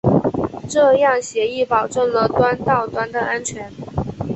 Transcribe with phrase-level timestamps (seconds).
[0.67, 3.71] 这样协议保证了端到端的安全。